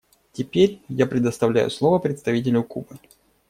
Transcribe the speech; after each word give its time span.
Теперь 0.33 0.81
я 0.89 1.05
предоставляю 1.05 1.69
слово 1.69 1.99
представителю 1.99 2.63
Кубы. 2.63 2.97